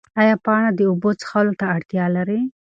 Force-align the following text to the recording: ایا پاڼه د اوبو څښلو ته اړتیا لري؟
ایا 0.19 0.35
پاڼه 0.45 0.69
د 0.75 0.79
اوبو 0.89 1.09
څښلو 1.21 1.53
ته 1.59 1.65
اړتیا 1.75 2.05
لري؟ 2.15 2.39